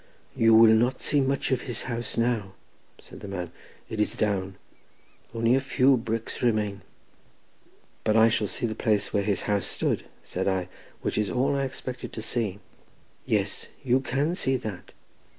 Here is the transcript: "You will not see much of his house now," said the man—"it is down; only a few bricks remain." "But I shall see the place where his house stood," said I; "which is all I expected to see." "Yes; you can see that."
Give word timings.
"You 0.35 0.55
will 0.55 0.71
not 0.73 0.99
see 0.99 1.21
much 1.21 1.51
of 1.51 1.61
his 1.69 1.83
house 1.83 2.17
now," 2.17 2.55
said 2.99 3.19
the 3.19 3.27
man—"it 3.27 3.99
is 3.99 4.15
down; 4.15 4.55
only 5.31 5.53
a 5.53 5.59
few 5.61 5.95
bricks 5.95 6.41
remain." 6.41 6.81
"But 8.03 8.17
I 8.17 8.27
shall 8.27 8.47
see 8.47 8.65
the 8.65 8.73
place 8.73 9.13
where 9.13 9.21
his 9.21 9.43
house 9.43 9.67
stood," 9.67 10.05
said 10.23 10.47
I; 10.47 10.69
"which 11.03 11.19
is 11.19 11.29
all 11.29 11.55
I 11.55 11.65
expected 11.65 12.13
to 12.13 12.21
see." 12.23 12.57
"Yes; 13.27 13.67
you 13.83 13.99
can 13.99 14.33
see 14.35 14.55
that." 14.57 14.91